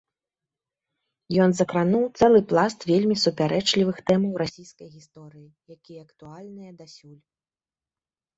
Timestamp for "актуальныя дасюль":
6.07-7.15